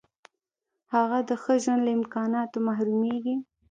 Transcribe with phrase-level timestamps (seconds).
[0.93, 3.35] هغه د ښه ژوند له امکاناتو محرومیږي.